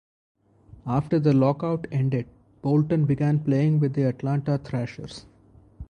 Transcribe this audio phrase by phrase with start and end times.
[0.87, 2.25] After the Lockout ended,
[2.63, 5.27] Boulton began playing with the Atlanta Thrashers.